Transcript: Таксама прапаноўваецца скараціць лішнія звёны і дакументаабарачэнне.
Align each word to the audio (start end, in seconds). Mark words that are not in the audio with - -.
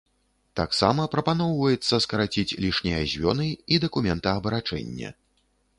Таксама 0.59 1.05
прапаноўваецца 1.15 1.99
скараціць 2.07 2.57
лішнія 2.67 3.05
звёны 3.13 3.47
і 3.53 3.75
дакументаабарачэнне. 3.87 5.09